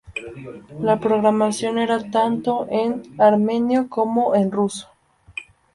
La 0.79 0.99
programación 0.99 1.77
era 1.77 2.09
tanto 2.09 2.65
en 2.71 3.03
armenio 3.19 3.87
como 3.87 4.33
en 4.33 4.51
ruso. 4.51 4.87